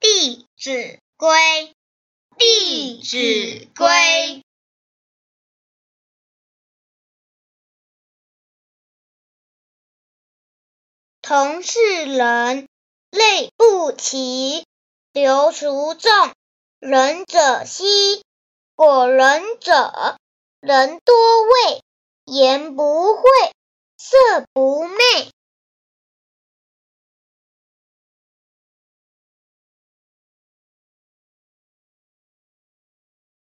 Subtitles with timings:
[0.00, 1.28] 弟子规》。
[2.38, 3.86] 《弟子规》。
[11.20, 12.68] 同是人，
[13.10, 14.62] 类不齐；
[15.12, 16.10] 流俗众，
[16.78, 18.22] 仁者稀。
[18.76, 20.16] 果仁者，
[20.60, 21.80] 人多畏；
[22.24, 23.22] 言不讳，
[23.96, 24.67] 色不